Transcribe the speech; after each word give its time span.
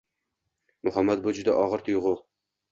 Muhabbat 0.87 1.23
bu 1.27 1.35
juda 1.41 1.57
og‘ir 1.67 1.87
tuyg‘u. 1.91 2.19